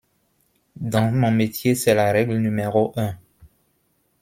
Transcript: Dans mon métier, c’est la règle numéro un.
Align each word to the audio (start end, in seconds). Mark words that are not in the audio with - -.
Dans 0.77 1.11
mon 1.11 1.29
métier, 1.29 1.75
c’est 1.75 1.93
la 1.93 2.11
règle 2.11 2.35
numéro 2.37 2.91
un. 2.97 3.13